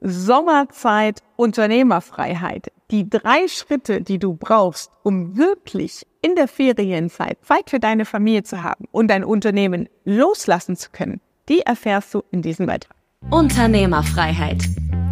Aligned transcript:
Sommerzeit 0.00 1.22
Unternehmerfreiheit. 1.36 2.72
Die 2.90 3.08
drei 3.08 3.46
Schritte, 3.48 4.00
die 4.00 4.18
du 4.18 4.34
brauchst, 4.34 4.90
um 5.02 5.36
wirklich 5.36 6.06
in 6.22 6.34
der 6.34 6.48
Ferienzeit 6.48 7.38
Zeit 7.42 7.70
für 7.70 7.80
deine 7.80 8.04
Familie 8.04 8.42
zu 8.42 8.62
haben 8.62 8.86
und 8.90 9.08
dein 9.08 9.24
Unternehmen 9.24 9.88
loslassen 10.04 10.76
zu 10.76 10.90
können, 10.90 11.20
die 11.48 11.60
erfährst 11.60 12.14
du 12.14 12.22
in 12.30 12.42
diesem 12.42 12.66
Beitrag. 12.66 12.96
Unternehmerfreiheit. 13.30 14.62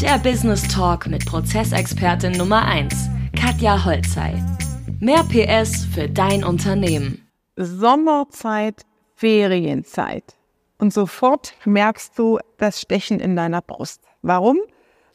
Der 0.00 0.18
Business 0.18 0.66
Talk 0.68 1.06
mit 1.06 1.26
Prozessexpertin 1.26 2.32
Nummer 2.32 2.64
1, 2.64 2.94
Katja 3.36 3.84
Holzei. 3.84 4.42
Mehr 5.00 5.22
PS 5.24 5.84
für 5.84 6.08
dein 6.08 6.42
Unternehmen. 6.44 7.28
Sommerzeit, 7.56 8.82
Ferienzeit. 9.14 10.34
Und 10.78 10.92
sofort 10.92 11.54
merkst 11.64 12.18
du 12.18 12.38
das 12.56 12.80
Stechen 12.80 13.20
in 13.20 13.36
deiner 13.36 13.60
Brust. 13.60 14.02
Warum? 14.22 14.58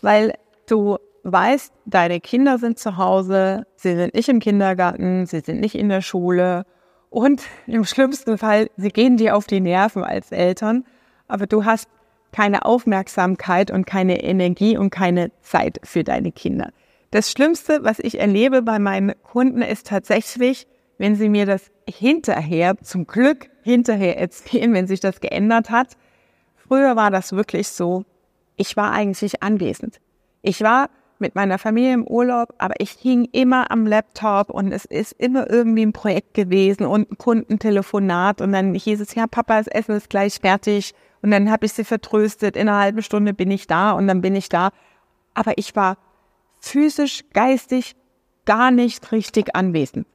Weil 0.03 0.33
du 0.67 0.97
weißt, 1.23 1.71
deine 1.85 2.19
Kinder 2.19 2.57
sind 2.57 2.77
zu 2.77 2.97
Hause, 2.97 3.65
sie 3.77 3.95
sind 3.95 4.13
nicht 4.13 4.27
im 4.27 4.41
Kindergarten, 4.41 5.25
sie 5.25 5.39
sind 5.39 5.61
nicht 5.61 5.75
in 5.75 5.87
der 5.87 6.01
Schule 6.01 6.65
und 7.09 7.41
im 7.67 7.85
schlimmsten 7.85 8.37
Fall, 8.37 8.69
sie 8.75 8.89
gehen 8.89 9.15
dir 9.15 9.37
auf 9.37 9.47
die 9.47 9.61
Nerven 9.61 10.03
als 10.03 10.33
Eltern, 10.33 10.83
aber 11.29 11.47
du 11.47 11.63
hast 11.63 11.87
keine 12.33 12.65
Aufmerksamkeit 12.65 13.71
und 13.71 13.85
keine 13.85 14.21
Energie 14.21 14.77
und 14.77 14.89
keine 14.89 15.31
Zeit 15.41 15.79
für 15.83 16.03
deine 16.03 16.33
Kinder. 16.33 16.71
Das 17.11 17.31
Schlimmste, 17.31 17.85
was 17.85 17.99
ich 17.99 18.19
erlebe 18.19 18.61
bei 18.61 18.79
meinen 18.79 19.13
Kunden, 19.23 19.61
ist 19.61 19.87
tatsächlich, 19.87 20.67
wenn 20.97 21.15
sie 21.15 21.29
mir 21.29 21.45
das 21.45 21.71
hinterher, 21.87 22.75
zum 22.81 23.07
Glück 23.07 23.47
hinterher 23.61 24.19
erzählen, 24.19 24.73
wenn 24.73 24.87
sich 24.87 24.99
das 24.99 25.21
geändert 25.21 25.69
hat. 25.69 25.95
Früher 26.57 26.97
war 26.97 27.09
das 27.09 27.31
wirklich 27.31 27.69
so, 27.69 28.03
ich 28.55 28.77
war 28.77 28.91
eigentlich 28.91 29.43
anwesend. 29.43 29.99
Ich 30.41 30.61
war 30.61 30.89
mit 31.19 31.35
meiner 31.35 31.57
Familie 31.57 31.93
im 31.93 32.05
Urlaub, 32.05 32.53
aber 32.57 32.75
ich 32.79 32.91
hing 32.91 33.27
immer 33.31 33.71
am 33.71 33.87
Laptop 33.87 34.49
und 34.49 34.71
es 34.71 34.85
ist 34.85 35.13
immer 35.13 35.49
irgendwie 35.49 35.85
ein 35.85 35.93
Projekt 35.93 36.33
gewesen 36.33 36.85
und 36.85 37.11
ein 37.11 37.17
Kundentelefonat 37.17 38.41
und 38.41 38.51
dann 38.51 38.73
hieß 38.73 38.99
es, 38.99 39.15
ja, 39.15 39.27
Papa, 39.27 39.57
das 39.57 39.67
Essen 39.67 39.95
ist 39.95 40.09
gleich 40.09 40.35
fertig 40.35 40.93
und 41.21 41.31
dann 41.31 41.49
habe 41.49 41.65
ich 41.65 41.73
sie 41.73 41.85
vertröstet, 41.85 42.57
in 42.57 42.67
einer 42.67 42.79
halben 42.79 43.01
Stunde 43.01 43.33
bin 43.33 43.49
ich 43.51 43.67
da 43.67 43.91
und 43.91 44.07
dann 44.07 44.21
bin 44.21 44.35
ich 44.35 44.49
da. 44.49 44.71
Aber 45.33 45.57
ich 45.57 45.75
war 45.75 45.97
physisch, 46.59 47.23
geistig 47.33 47.95
gar 48.45 48.71
nicht 48.71 49.11
richtig 49.11 49.55
anwesend. 49.55 50.05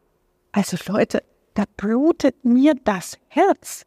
Also 0.53 0.77
Leute, 0.93 1.23
da 1.55 1.65
blutet 1.77 2.45
mir 2.45 2.75
das 2.85 3.19
Herz. 3.29 3.85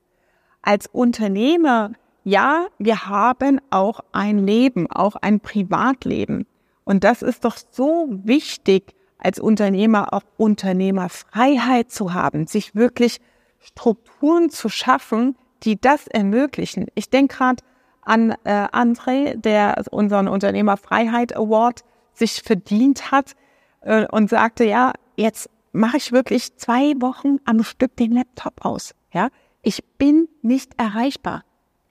Als 0.64 0.88
Unternehmer 0.88 1.92
ja, 2.24 2.68
wir 2.78 3.08
haben 3.08 3.60
auch 3.70 4.02
ein 4.12 4.46
Leben, 4.46 4.90
auch 4.90 5.16
ein 5.16 5.40
Privatleben. 5.40 6.46
Und 6.84 7.04
das 7.04 7.22
ist 7.22 7.46
doch 7.46 7.58
so 7.72 8.08
wichtig, 8.10 8.94
als 9.18 9.40
Unternehmer 9.40 10.14
auch 10.14 10.24
Unternehmerfreiheit 10.38 11.92
zu 11.92 12.14
haben, 12.14 12.48
sich 12.48 12.76
wirklich 12.76 13.20
Strukturen 13.60 14.50
zu 14.50 14.70
schaffen, 14.70 15.36
die 15.64 15.80
das 15.80 16.08
ermöglichen. 16.08 16.88
Ich 16.96 17.10
denke 17.10 17.38
gerade 17.38 17.64
an 18.02 18.32
äh, 18.44 18.68
André, 18.72 19.36
der 19.36 19.84
unseren 19.92 20.28
Unternehmerfreiheit 20.28 21.36
Award 21.36 21.84
sich 22.14 22.42
verdient 22.42 23.12
hat 23.12 23.36
äh, 23.82 24.08
und 24.08 24.30
sagte, 24.30 24.64
ja, 24.64 24.94
jetzt 25.16 25.50
mache 25.72 25.98
ich 25.98 26.12
wirklich 26.12 26.58
zwei 26.58 26.94
Wochen 27.00 27.38
am 27.46 27.64
Stück 27.64 27.96
den 27.96 28.14
Laptop 28.14 28.66
aus. 28.66 28.96
Ja, 29.14 29.30
ich 29.62 29.84
bin 29.98 30.28
nicht 30.42 30.74
erreichbar. 30.78 31.44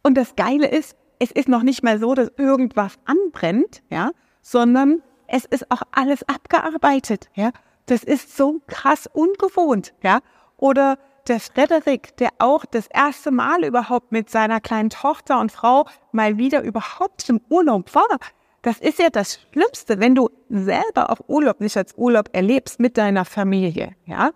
Und 0.03 0.17
das 0.17 0.37
Geile 0.37 0.69
ist, 0.69 0.97
es 1.19 1.31
ist 1.31 1.49
noch 1.49 1.63
nicht 1.63 1.83
mal 1.83 1.99
so, 1.99 2.15
dass 2.15 2.31
irgendwas 2.37 2.95
anbrennt, 3.05 3.83
ja, 3.91 4.11
sondern 4.43 5.03
es 5.27 5.45
ist 5.45 5.71
auch 5.71 5.83
alles 5.93 6.23
abgearbeitet, 6.29 7.29
ja. 7.35 7.51
Das 7.87 8.05
ist 8.05 8.37
so 8.37 8.61
krass 8.67 9.09
ungewohnt, 9.13 9.93
ja. 10.03 10.21
Oder 10.57 10.99
der 11.29 11.41
Frederik, 11.41 12.17
der 12.17 12.31
auch 12.39 12.65
das 12.65 12.87
erste 12.87 13.31
Mal 13.31 13.65
überhaupt 13.65 14.13
mit 14.13 14.31
seiner 14.31 14.61
kleinen 14.61 14.91
Tochter 14.91 15.39
und 15.41 15.53
Frau 15.53 15.87
mal 16.13 16.39
wieder 16.39 16.63
überhaupt 16.63 17.29
im 17.29 17.41
Urlaub 17.49 17.95
war. 17.95 18.19
Das 18.63 18.79
ist 18.79 18.99
ja 18.99 19.11
das 19.11 19.41
Schlimmste, 19.53 20.01
wenn 20.01 20.15
du 20.15 20.31
selber 20.49 21.11
auch 21.11 21.21
Urlaub 21.29 21.61
nicht 21.61 21.77
als 21.77 21.95
Urlaub 21.97 22.29
erlebst 22.33 22.81
mit 22.81 22.99
deiner 22.99 23.25
Familie, 23.25 23.93
ja, 24.07 24.31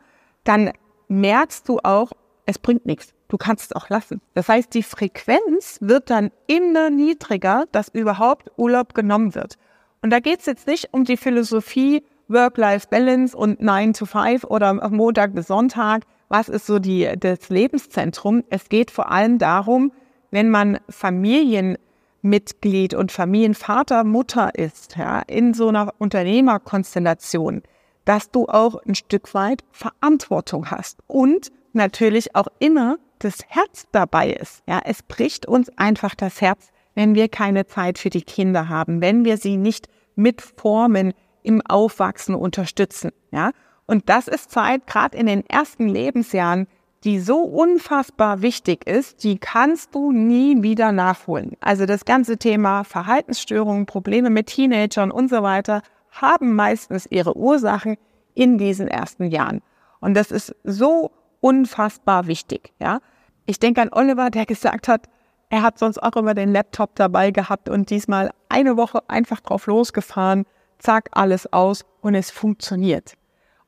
dann 0.45 0.73
merkst 1.09 1.69
du 1.69 1.79
auch, 1.83 2.11
es 2.47 2.59
bringt 2.59 2.87
nichts 2.87 3.15
du 3.35 3.37
kannst 3.37 3.65
es 3.65 3.73
auch 3.73 3.89
lassen. 3.89 4.21
Das 4.35 4.49
heißt, 4.49 4.73
die 4.75 4.85
Frequenz 4.85 5.79
wird 5.81 6.09
dann 6.09 6.31
immer 6.47 6.89
niedriger, 6.89 7.65
dass 7.73 7.89
überhaupt 7.89 8.53
Urlaub 8.57 8.95
genommen 8.95 9.35
wird. 9.35 9.59
Und 10.03 10.11
da 10.11 10.21
geht 10.21 10.39
es 10.39 10.47
jetzt 10.47 10.69
nicht 10.69 10.91
um 10.93 11.05
die 11.05 11.17
Philosophie 11.17 12.05
Work-Life-Balance 12.29 13.37
und 13.37 13.61
9 13.61 13.95
to 13.95 14.07
5 14.07 14.45
oder 14.45 14.73
Montag 14.91 15.35
bis 15.35 15.49
Sonntag. 15.49 16.05
Was 16.29 16.49
ist 16.49 16.67
so 16.67 16.79
die, 16.79 17.13
das 17.19 17.49
Lebenszentrum? 17.49 18.45
Es 18.51 18.69
geht 18.69 18.93
vor 18.93 19.11
allem 19.11 19.39
darum, 19.39 19.91
wenn 20.31 20.49
man 20.49 20.79
Familienmitglied 20.89 22.95
und 22.95 23.11
Familienvater, 23.11 24.05
Mutter 24.05 24.55
ist, 24.55 24.97
ja, 24.97 25.23
in 25.27 25.55
so 25.55 25.69
einer 25.69 25.93
Unternehmerkonstellation, 25.99 27.63
dass 28.05 28.31
du 28.31 28.47
auch 28.47 28.77
ein 28.87 28.95
Stück 28.95 29.35
weit 29.35 29.65
Verantwortung 29.71 30.71
hast 30.71 30.99
und 31.07 31.51
natürlich 31.73 32.35
auch 32.35 32.49
immer 32.59 32.99
das 33.19 33.39
Herz 33.49 33.87
dabei 33.93 34.31
ist. 34.31 34.63
Ja, 34.67 34.81
es 34.85 35.03
bricht 35.03 35.47
uns 35.47 35.71
einfach 35.77 36.15
das 36.15 36.41
Herz, 36.41 36.69
wenn 36.95 37.15
wir 37.15 37.29
keine 37.29 37.67
Zeit 37.67 37.99
für 37.99 38.11
die 38.11 38.23
Kinder 38.23 38.69
haben, 38.69 39.01
wenn 39.01 39.25
wir 39.25 39.37
sie 39.37 39.57
nicht 39.57 39.89
mit 40.15 40.43
Formen 40.43 41.13
im 41.43 41.61
Aufwachsen 41.67 42.35
unterstützen. 42.35 43.11
Ja, 43.31 43.51
und 43.87 44.09
das 44.09 44.29
ist 44.29 44.51
Zeit, 44.51 44.87
gerade 44.87 45.17
in 45.17 45.27
den 45.27 45.45
ersten 45.47 45.89
Lebensjahren, 45.89 46.67
die 47.05 47.21
so 47.21 47.41
unfassbar 47.41 48.41
wichtig 48.41 48.87
ist, 48.87 49.23
die 49.25 49.37
kannst 49.39 49.95
du 49.95 50.11
nie 50.11 50.63
wieder 50.63 50.91
nachholen. 50.91 51.53
Also 51.61 51.85
das 51.85 52.07
ganze 52.07 52.39
Thema 52.39 52.83
Verhaltensstörungen, 52.85 53.85
Probleme 53.85 54.31
mit 54.31 54.47
Teenagern 54.47 55.11
und 55.11 55.29
so 55.29 55.43
weiter 55.43 55.83
haben 56.21 56.55
meistens 56.55 57.07
ihre 57.11 57.37
Ursachen 57.37 57.97
in 58.35 58.59
diesen 58.59 58.89
ersten 58.89 59.31
Jahren. 59.31 59.61
Und 60.01 60.15
das 60.15 60.31
ist 60.31 60.55
so 60.65 61.11
unfassbar 61.41 62.27
wichtig, 62.27 62.73
ja. 62.81 63.01
Ich 63.47 63.59
denke 63.59 63.83
an 63.83 63.91
Oliver, 63.93 64.31
der 64.31 64.47
gesagt 64.47 64.89
hat, 64.89 65.09
er 65.51 65.63
hat 65.63 65.79
sonst 65.79 66.03
auch 66.03 66.17
immer 66.17 66.35
den 66.35 66.53
Laptop 66.53 66.97
dabei 66.97 67.31
gehabt 67.31 67.69
und 67.69 67.91
diesmal 67.91 68.33
eine 68.49 68.77
Woche 68.77 69.03
einfach 69.09 69.41
drauf 69.41 69.67
losgefahren, 69.67 70.47
zack, 70.79 71.11
alles 71.13 71.53
aus 71.53 71.85
und 72.01 72.15
es 72.15 72.31
funktioniert. 72.31 73.15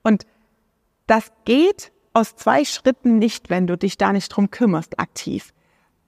Und 0.02 0.26
das 1.06 1.32
geht 1.44 1.92
aus 2.12 2.34
zwei 2.34 2.64
Schritten 2.64 3.18
nicht, 3.18 3.50
wenn 3.50 3.66
du 3.66 3.76
dich 3.76 3.98
da 3.98 4.12
nicht 4.12 4.28
drum 4.28 4.50
kümmerst, 4.50 4.98
aktiv. 4.98 5.52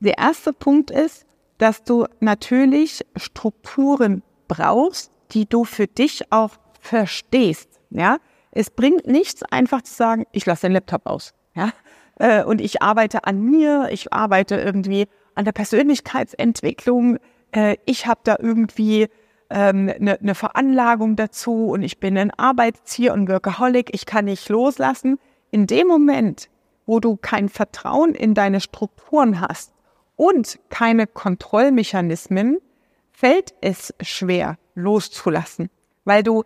Der 0.01 0.19
erste 0.19 0.53
Punkt 0.53 0.91
ist, 0.91 1.27
dass 1.59 1.85
du 1.85 2.07
natürlich 2.21 3.05
Strukturen 3.17 4.23
brauchst, 4.47 5.13
die 5.33 5.49
du 5.49 5.65
für 5.65 5.87
dich 5.87 6.31
auch 6.33 6.51
verstehst. 6.81 7.81
Ja, 7.91 8.19
es 8.51 8.71
bringt 8.71 9.07
nichts, 9.07 9.43
einfach 9.43 9.83
zu 9.83 9.95
sagen, 9.95 10.25
ich 10.33 10.47
lasse 10.47 10.67
den 10.67 10.73
Laptop 10.73 11.07
aus. 11.07 11.33
Ja, 11.55 11.73
äh, 12.19 12.45
und 12.45 12.61
ich 12.61 12.83
arbeite 12.83 13.25
an 13.25 13.41
mir, 13.43 13.89
ich 13.91 14.13
arbeite 14.13 14.57
irgendwie 14.57 15.07
an 15.35 15.45
der 15.45 15.53
Persönlichkeitsentwicklung, 15.53 17.19
äh, 17.53 17.77
ich 17.87 18.07
habe 18.07 18.21
da 18.25 18.37
irgendwie 18.39 19.09
eine 19.49 19.71
ähm, 19.71 19.85
ne, 19.99 20.19
ne 20.21 20.35
Veranlagung 20.35 21.17
dazu 21.17 21.69
und 21.69 21.83
ich 21.83 22.01
bin 22.01 22.19
ein 22.19 22.31
Arbeitstier 22.33 23.15
und 23.15 23.29
Workaholic, 23.29 23.95
ich 23.95 24.05
kann 24.05 24.27
nicht 24.27 24.49
loslassen. 24.49 25.19
In 25.51 25.67
dem 25.67 25.87
Moment, 25.87 26.51
wo 26.85 27.01
du 27.01 27.17
kein 27.17 27.49
Vertrauen 27.49 28.15
in 28.15 28.35
deine 28.35 28.61
Strukturen 28.61 29.41
hast 29.41 29.73
und 30.17 30.59
keine 30.69 31.07
Kontrollmechanismen, 31.07 32.59
fällt 33.13 33.55
es 33.63 33.95
schwer 34.01 34.59
loszulassen, 34.79 35.71
weil 36.05 36.23
du 36.23 36.45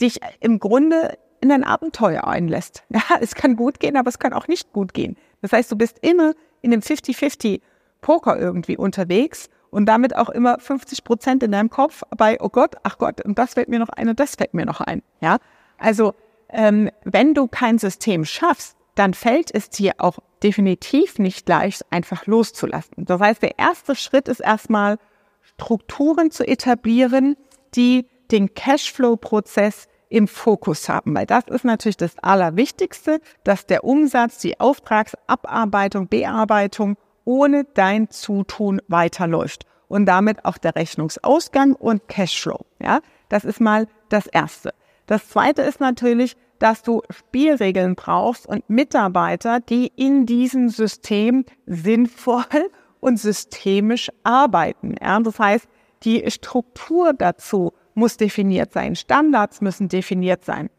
dich 0.00 0.20
im 0.40 0.58
Grunde 0.58 1.16
in 1.40 1.52
ein 1.52 1.64
Abenteuer 1.64 2.24
einlässt. 2.24 2.84
Ja, 2.90 3.02
es 3.20 3.34
kann 3.34 3.56
gut 3.56 3.80
gehen, 3.80 3.96
aber 3.96 4.08
es 4.08 4.18
kann 4.18 4.32
auch 4.32 4.48
nicht 4.48 4.72
gut 4.72 4.94
gehen. 4.94 5.16
Das 5.42 5.52
heißt, 5.52 5.70
du 5.70 5.76
bist 5.76 5.98
immer 6.00 6.34
in 6.62 6.72
einem 6.72 6.80
50-50 6.80 7.60
Poker 8.00 8.38
irgendwie 8.38 8.76
unterwegs 8.76 9.50
und 9.70 9.86
damit 9.86 10.16
auch 10.16 10.30
immer 10.30 10.58
50 10.58 11.04
Prozent 11.04 11.42
in 11.42 11.52
deinem 11.52 11.68
Kopf 11.68 12.02
bei, 12.16 12.40
oh 12.40 12.48
Gott, 12.48 12.76
ach 12.82 12.98
Gott, 12.98 13.24
und 13.24 13.38
das 13.38 13.54
fällt 13.54 13.68
mir 13.68 13.78
noch 13.78 13.88
ein 13.88 14.08
und 14.08 14.20
das 14.20 14.36
fällt 14.36 14.54
mir 14.54 14.64
noch 14.64 14.80
ein. 14.80 15.02
Ja, 15.20 15.38
also 15.78 16.14
ähm, 16.48 16.90
wenn 17.04 17.34
du 17.34 17.48
kein 17.48 17.78
System 17.78 18.24
schaffst, 18.24 18.76
dann 18.94 19.12
fällt 19.12 19.52
es 19.52 19.70
dir 19.70 19.94
auch 19.98 20.18
definitiv 20.42 21.18
nicht 21.18 21.48
leicht, 21.48 21.84
einfach 21.90 22.26
loszulassen. 22.26 23.04
Das 23.04 23.20
heißt, 23.20 23.42
der 23.42 23.58
erste 23.58 23.96
Schritt 23.96 24.28
ist 24.28 24.40
erstmal 24.40 24.98
Strukturen 25.42 26.30
zu 26.30 26.46
etablieren, 26.46 27.36
die 27.76 28.06
den 28.30 28.54
Cashflow-Prozess 28.54 29.88
im 30.08 30.28
Fokus 30.28 30.88
haben, 30.88 31.14
weil 31.14 31.26
das 31.26 31.44
ist 31.48 31.64
natürlich 31.64 31.96
das 31.96 32.18
Allerwichtigste, 32.20 33.20
dass 33.42 33.66
der 33.66 33.84
Umsatz, 33.84 34.38
die 34.38 34.60
Auftragsabarbeitung, 34.60 36.08
Bearbeitung 36.08 36.96
ohne 37.24 37.64
dein 37.74 38.10
Zutun 38.10 38.80
weiterläuft. 38.88 39.66
und 39.88 40.06
damit 40.06 40.44
auch 40.44 40.58
der 40.58 40.74
Rechnungsausgang 40.74 41.74
und 41.74 42.08
Cashflow. 42.08 42.66
Ja, 42.80 43.00
das 43.28 43.44
ist 43.44 43.60
mal 43.60 43.86
das 44.08 44.26
Erste. 44.26 44.74
Das 45.06 45.28
Zweite 45.28 45.62
ist 45.62 45.80
natürlich, 45.80 46.36
dass 46.58 46.82
du 46.82 47.02
Spielregeln 47.10 47.94
brauchst 47.94 48.46
und 48.46 48.68
Mitarbeiter, 48.70 49.60
die 49.60 49.92
in 49.94 50.26
diesem 50.26 50.68
System 50.68 51.44
sinnvoll 51.66 52.70
und 53.00 53.18
systemisch 53.18 54.10
arbeiten. 54.22 54.94
Ja, 55.00 55.20
das 55.20 55.38
heißt, 55.38 55.68
die 56.04 56.30
Struktur 56.30 57.12
dazu 57.12 57.72
muss 57.94 58.16
definiert 58.16 58.72
sein. 58.72 58.96
Standards 58.96 59.60
müssen 59.60 59.88
definiert 59.88 60.44
sein. 60.44 60.70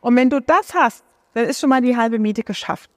Und 0.00 0.16
wenn 0.16 0.30
du 0.30 0.40
das 0.40 0.74
hast, 0.74 1.04
dann 1.34 1.46
ist 1.46 1.60
schon 1.60 1.70
mal 1.70 1.80
die 1.80 1.96
halbe 1.96 2.18
Miete 2.18 2.42
geschafft. 2.42 2.90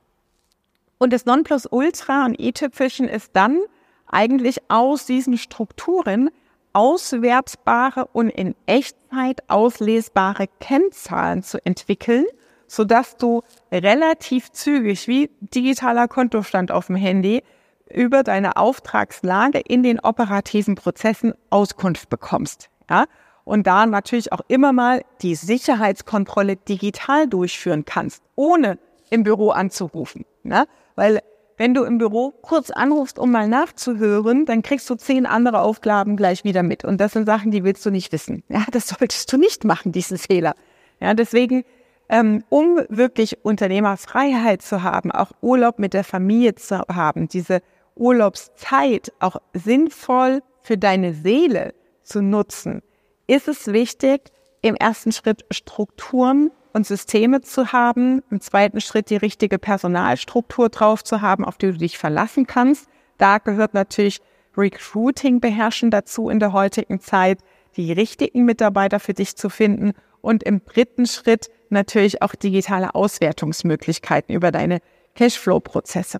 Und 0.98 1.14
das 1.14 1.26
Nonplusultra 1.26 2.26
und 2.26 2.40
i-Tüpfelchen 2.40 3.08
ist 3.08 3.32
dann 3.34 3.60
eigentlich 4.08 4.58
aus 4.70 5.06
diesen 5.06 5.38
Strukturen 5.38 6.30
auswertbare 6.74 8.08
und 8.14 8.30
in 8.30 8.56
Echtzeit 8.66 9.50
auslesbare 9.50 10.48
Kennzahlen 10.60 11.44
zu 11.44 11.64
entwickeln, 11.66 12.26
sodass 12.68 13.18
du 13.18 13.42
relativ 13.72 14.52
zügig 14.52 15.08
wie 15.08 15.30
digitaler 15.40 16.08
Kontostand 16.08 16.72
auf 16.72 16.88
dem 16.88 16.96
Handy 16.96 17.44
über 17.94 18.24
deine 18.24 18.58
Auftragslage 18.58 19.60
in 19.60 19.84
den 19.84 20.00
operativen 20.00 20.76
Prozessen 20.76 21.34
Auskunft 21.50 22.10
bekommst. 22.10 22.70
Ja? 22.90 23.06
Und 23.44 23.68
da 23.68 23.86
natürlich 23.86 24.32
auch 24.32 24.42
immer 24.48 24.74
mal 24.74 25.04
die 25.22 25.36
Sicherheitskontrolle 25.36 26.56
digital 26.56 27.28
durchführen 27.28 27.86
kannst, 27.86 28.24
ohne 28.36 28.78
im 29.10 29.24
Büro 29.24 29.50
anzurufen. 29.50 30.26
Ne? 30.44 30.66
Weil 30.96 31.22
wenn 31.58 31.76
du 31.76 31.84
im 31.84 32.00
Büro 32.00 32.32
kurz 32.42 32.72
anrufst, 32.72 33.20
um 33.20 33.30
mal 33.30 33.48
nachzuhören, 33.48 34.48
dann 34.48 34.64
kriegst 34.64 34.90
du 34.90 34.96
zehn 34.96 35.28
andere 35.28 35.62
Aufgaben 35.62 36.18
gleich 36.18 36.44
wieder 36.44 36.64
mit. 36.64 36.84
Und 36.84 37.00
das 37.00 37.12
sind 37.12 37.28
Sachen, 37.28 37.52
die 37.52 37.64
willst 37.64 37.86
du 37.86 37.92
nicht 37.92 38.12
wissen. 38.12 38.44
Ja, 38.50 38.66
das 38.72 38.88
solltest 38.88 39.32
du 39.32 39.38
nicht 39.38 39.64
machen, 39.64 39.92
diesen 39.92 40.18
Fehler. 40.18 40.56
Ja, 41.00 41.14
deswegen, 41.14 41.64
ähm, 42.10 42.44
um 42.50 42.82
wirklich 42.90 43.46
Unternehmerfreiheit 43.46 44.64
zu 44.64 44.82
haben, 44.82 45.12
auch 45.12 45.34
Urlaub 45.42 45.78
mit 45.78 45.94
der 45.94 46.04
Familie 46.04 46.56
zu 46.56 46.80
haben, 46.80 47.28
diese 47.28 47.62
Urlaubszeit 47.96 49.12
auch 49.20 49.38
sinnvoll 49.54 50.42
für 50.62 50.78
deine 50.78 51.14
Seele 51.14 51.74
zu 52.04 52.22
nutzen, 52.22 52.82
ist 53.28 53.48
es 53.48 53.68
wichtig, 53.68 54.32
im 54.62 54.76
ersten 54.76 55.12
Schritt 55.12 55.46
Strukturen 55.52 56.52
und 56.74 56.86
Systeme 56.86 57.42
zu 57.42 57.72
haben, 57.74 58.24
im 58.30 58.42
zweiten 58.42 58.82
Schritt 58.82 59.10
die 59.10 59.18
richtige 59.18 59.60
Personalstruktur 59.60 60.70
drauf 60.70 61.04
zu 61.04 61.22
haben, 61.22 61.46
auf 61.46 61.58
die 61.58 61.72
du 61.72 61.78
dich 61.78 61.98
verlassen 61.98 62.48
kannst. 62.48 62.88
Da 63.18 63.40
gehört 63.40 63.74
natürlich 63.74 64.22
Recruiting 64.56 65.40
beherrschen 65.40 65.92
dazu 65.92 66.30
in 66.30 66.40
der 66.40 66.54
heutigen 66.54 67.00
Zeit, 67.00 67.40
die 67.78 67.92
richtigen 67.92 68.44
Mitarbeiter 68.46 69.00
für 69.00 69.14
dich 69.14 69.36
zu 69.36 69.50
finden 69.50 69.94
und 70.22 70.44
im 70.44 70.64
dritten 70.66 71.06
Schritt 71.06 71.50
natürlich 71.70 72.22
auch 72.22 72.36
digitale 72.36 72.94
Auswertungsmöglichkeiten 72.94 74.36
über 74.36 74.52
deine 74.52 74.80
Cashflow-Prozesse. 75.16 76.20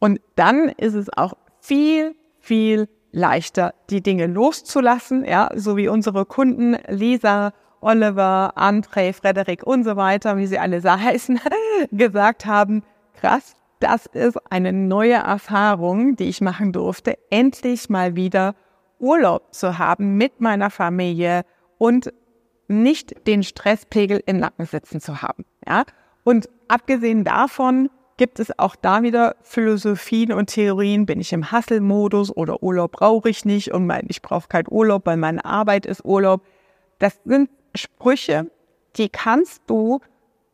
Und 0.00 0.20
dann 0.34 0.70
ist 0.70 0.94
es 0.94 1.08
auch 1.16 1.34
viel, 1.60 2.16
viel 2.40 2.88
leichter, 3.12 3.74
die 3.90 4.02
Dinge 4.02 4.26
loszulassen, 4.26 5.24
ja, 5.24 5.50
so 5.54 5.76
wie 5.76 5.88
unsere 5.88 6.24
Kunden 6.24 6.76
Lisa 6.88 7.52
Oliver, 7.80 8.52
André, 8.56 9.12
Frederik 9.12 9.62
und 9.62 9.84
so 9.84 9.96
weiter, 9.96 10.36
wie 10.36 10.46
sie 10.46 10.58
alle 10.58 10.82
heißen, 10.84 11.40
gesagt 11.92 12.46
haben, 12.46 12.82
krass, 13.14 13.54
das 13.80 14.06
ist 14.06 14.38
eine 14.50 14.72
neue 14.72 15.14
Erfahrung, 15.14 16.16
die 16.16 16.28
ich 16.28 16.40
machen 16.40 16.72
durfte, 16.72 17.18
endlich 17.30 17.88
mal 17.88 18.16
wieder 18.16 18.54
Urlaub 18.98 19.54
zu 19.54 19.78
haben 19.78 20.16
mit 20.16 20.40
meiner 20.40 20.70
Familie 20.70 21.42
und 21.78 22.12
nicht 22.68 23.26
den 23.26 23.42
Stresspegel 23.42 24.22
im 24.26 24.38
Nacken 24.38 24.66
sitzen 24.66 25.00
zu 25.00 25.22
haben. 25.22 25.44
Ja? 25.66 25.84
Und 26.24 26.48
abgesehen 26.68 27.24
davon 27.24 27.88
gibt 28.20 28.38
es 28.38 28.56
auch 28.58 28.76
da 28.76 29.02
wieder 29.02 29.34
Philosophien 29.40 30.34
und 30.34 30.48
Theorien. 30.48 31.06
Bin 31.06 31.20
ich 31.20 31.32
im 31.32 31.50
Hustle-Modus 31.52 32.30
oder 32.36 32.62
Urlaub 32.62 32.92
brauche 32.92 33.30
ich 33.30 33.46
nicht 33.46 33.72
und 33.72 33.86
mein, 33.86 34.04
ich 34.10 34.20
brauche 34.20 34.46
keinen 34.46 34.66
Urlaub, 34.68 35.06
weil 35.06 35.16
meine 35.16 35.42
Arbeit 35.42 35.86
ist 35.86 36.04
Urlaub. 36.04 36.42
Das 36.98 37.18
sind 37.24 37.48
Sprüche, 37.74 38.50
die 38.96 39.08
kannst 39.08 39.62
du 39.68 40.00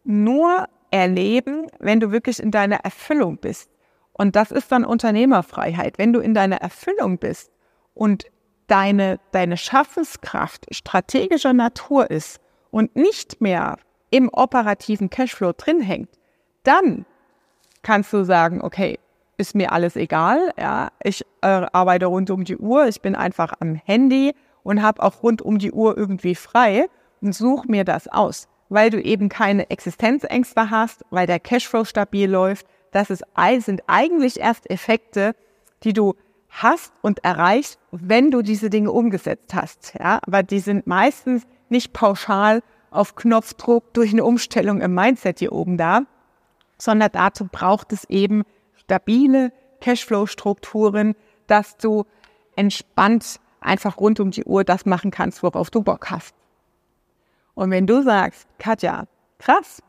nur 0.04 0.68
erleben, 0.92 1.66
wenn 1.80 1.98
du 1.98 2.12
wirklich 2.12 2.38
in 2.38 2.52
deiner 2.52 2.76
Erfüllung 2.76 3.38
bist. 3.38 3.68
Und 4.12 4.36
das 4.36 4.52
ist 4.52 4.70
dann 4.70 4.84
Unternehmerfreiheit. 4.84 5.98
Wenn 5.98 6.12
du 6.12 6.20
in 6.20 6.34
deiner 6.34 6.58
Erfüllung 6.58 7.18
bist 7.18 7.50
und 7.94 8.26
deine, 8.68 9.18
deine 9.32 9.56
Schaffenskraft 9.56 10.72
strategischer 10.72 11.52
Natur 11.52 12.12
ist 12.12 12.40
und 12.70 12.94
nicht 12.94 13.40
mehr 13.40 13.76
im 14.10 14.28
operativen 14.28 15.10
Cashflow 15.10 15.52
drin 15.52 15.80
hängt, 15.80 16.10
dann 16.62 17.06
kannst 17.86 18.12
du 18.12 18.24
sagen, 18.24 18.62
okay, 18.62 18.98
ist 19.36 19.54
mir 19.54 19.70
alles 19.70 19.94
egal, 19.94 20.50
ja, 20.58 20.88
ich 21.04 21.24
äh, 21.42 21.66
arbeite 21.72 22.06
rund 22.06 22.30
um 22.30 22.42
die 22.42 22.56
Uhr, 22.56 22.88
ich 22.88 23.00
bin 23.00 23.14
einfach 23.14 23.52
am 23.60 23.76
Handy 23.76 24.34
und 24.64 24.82
habe 24.82 25.04
auch 25.04 25.22
rund 25.22 25.40
um 25.40 25.58
die 25.58 25.70
Uhr 25.70 25.96
irgendwie 25.96 26.34
frei 26.34 26.88
und 27.20 27.32
such 27.32 27.66
mir 27.66 27.84
das 27.84 28.08
aus, 28.08 28.48
weil 28.70 28.90
du 28.90 29.00
eben 29.00 29.28
keine 29.28 29.70
Existenzängste 29.70 30.70
hast, 30.70 31.04
weil 31.10 31.28
der 31.28 31.38
Cashflow 31.38 31.84
stabil 31.84 32.28
läuft. 32.28 32.66
Das 32.90 33.08
ist, 33.08 33.22
sind 33.60 33.82
eigentlich 33.86 34.40
erst 34.40 34.68
Effekte, 34.68 35.36
die 35.84 35.92
du 35.92 36.14
hast 36.48 36.92
und 37.02 37.22
erreichst, 37.22 37.78
wenn 37.92 38.32
du 38.32 38.42
diese 38.42 38.68
Dinge 38.68 38.90
umgesetzt 38.90 39.54
hast. 39.54 39.94
Ja, 39.96 40.18
aber 40.26 40.42
die 40.42 40.58
sind 40.58 40.88
meistens 40.88 41.44
nicht 41.68 41.92
pauschal 41.92 42.62
auf 42.90 43.14
Knopfdruck 43.14 43.94
durch 43.94 44.12
eine 44.12 44.24
Umstellung 44.24 44.80
im 44.80 44.92
Mindset 44.92 45.38
hier 45.38 45.52
oben 45.52 45.76
da, 45.76 46.02
sondern 46.78 47.10
dazu 47.12 47.46
braucht 47.50 47.92
es 47.92 48.04
eben 48.04 48.44
stabile 48.74 49.52
Cashflow-Strukturen, 49.80 51.14
dass 51.46 51.76
du 51.76 52.04
entspannt 52.56 53.40
einfach 53.60 53.98
rund 53.98 54.20
um 54.20 54.30
die 54.30 54.44
Uhr 54.44 54.64
das 54.64 54.86
machen 54.86 55.10
kannst, 55.10 55.42
worauf 55.42 55.70
du 55.70 55.82
Bock 55.82 56.10
hast. 56.10 56.34
Und 57.54 57.70
wenn 57.70 57.86
du 57.86 58.02
sagst, 58.02 58.46
Katja, 58.58 59.06
krass, 59.38 59.82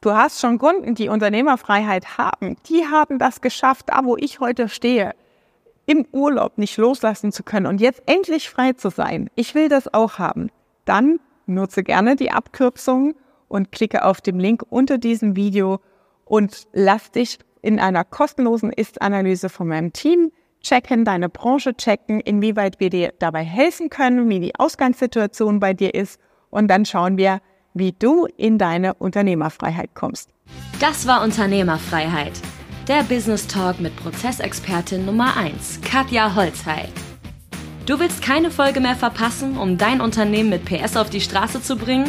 du 0.00 0.12
hast 0.12 0.40
schon 0.40 0.58
Kunden, 0.58 0.94
die 0.94 1.08
Unternehmerfreiheit 1.08 2.18
haben, 2.18 2.56
die 2.68 2.86
haben 2.86 3.18
das 3.18 3.40
geschafft, 3.40 3.86
da 3.88 4.04
wo 4.04 4.16
ich 4.16 4.40
heute 4.40 4.68
stehe, 4.68 5.14
im 5.86 6.06
Urlaub 6.12 6.56
nicht 6.56 6.76
loslassen 6.76 7.32
zu 7.32 7.42
können 7.42 7.66
und 7.66 7.80
jetzt 7.80 8.02
endlich 8.06 8.48
frei 8.48 8.74
zu 8.74 8.90
sein. 8.90 9.28
Ich 9.34 9.54
will 9.54 9.68
das 9.68 9.92
auch 9.92 10.18
haben. 10.18 10.50
Dann 10.84 11.18
nutze 11.46 11.82
gerne 11.82 12.14
die 12.14 12.30
Abkürzung 12.30 13.14
und 13.48 13.72
klicke 13.72 14.04
auf 14.04 14.20
den 14.20 14.38
Link 14.38 14.62
unter 14.70 14.98
diesem 14.98 15.34
Video 15.34 15.80
und 16.30 16.68
lass 16.72 17.10
dich 17.10 17.40
in 17.60 17.80
einer 17.80 18.04
kostenlosen 18.04 18.72
Ist-Analyse 18.72 19.48
von 19.48 19.66
meinem 19.66 19.92
Team 19.92 20.30
checken, 20.62 21.04
deine 21.04 21.28
Branche 21.28 21.76
checken, 21.76 22.20
inwieweit 22.20 22.78
wir 22.78 22.88
dir 22.88 23.12
dabei 23.18 23.42
helfen 23.42 23.90
können, 23.90 24.28
wie 24.28 24.38
die 24.38 24.54
Ausgangssituation 24.54 25.58
bei 25.58 25.74
dir 25.74 25.92
ist 25.92 26.20
und 26.50 26.68
dann 26.68 26.86
schauen 26.86 27.16
wir, 27.16 27.40
wie 27.74 27.92
du 27.92 28.26
in 28.36 28.58
deine 28.58 28.94
Unternehmerfreiheit 28.94 29.94
kommst. 29.94 30.30
Das 30.78 31.06
war 31.06 31.24
Unternehmerfreiheit. 31.24 32.32
Der 32.86 33.02
Business 33.02 33.48
Talk 33.48 33.80
mit 33.80 33.94
Prozessexpertin 33.96 35.04
Nummer 35.04 35.36
1, 35.36 35.80
Katja 35.82 36.36
Holzhey. 36.36 36.88
Du 37.86 37.98
willst 37.98 38.22
keine 38.22 38.52
Folge 38.52 38.80
mehr 38.80 38.94
verpassen, 38.94 39.56
um 39.56 39.78
dein 39.78 40.00
Unternehmen 40.00 40.50
mit 40.50 40.64
PS 40.64 40.96
auf 40.96 41.10
die 41.10 41.20
Straße 41.20 41.60
zu 41.60 41.76
bringen? 41.76 42.08